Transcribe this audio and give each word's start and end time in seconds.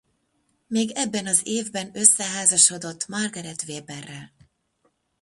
Még 0.67 0.91
ebben 0.95 1.27
az 1.27 1.41
évben 1.43 1.91
összeházasodott 1.93 3.07
Margarete 3.07 3.63
Weberrel. 3.67 4.31